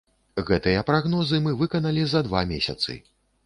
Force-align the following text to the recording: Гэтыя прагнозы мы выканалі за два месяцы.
Гэтыя 0.47 0.81
прагнозы 0.87 1.41
мы 1.49 1.55
выканалі 1.61 2.03
за 2.15 2.25
два 2.31 2.45
месяцы. 2.57 3.01